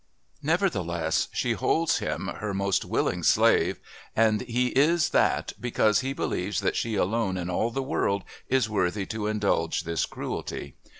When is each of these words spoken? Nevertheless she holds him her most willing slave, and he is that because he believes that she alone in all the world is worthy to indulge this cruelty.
Nevertheless 0.41 1.27
she 1.31 1.51
holds 1.51 1.99
him 1.99 2.25
her 2.37 2.55
most 2.55 2.83
willing 2.83 3.21
slave, 3.21 3.79
and 4.15 4.41
he 4.41 4.69
is 4.69 5.09
that 5.09 5.53
because 5.59 5.99
he 5.99 6.11
believes 6.11 6.61
that 6.61 6.75
she 6.75 6.95
alone 6.95 7.37
in 7.37 7.51
all 7.51 7.69
the 7.69 7.83
world 7.83 8.23
is 8.49 8.67
worthy 8.67 9.05
to 9.05 9.27
indulge 9.27 9.83
this 9.83 10.07
cruelty. 10.07 10.73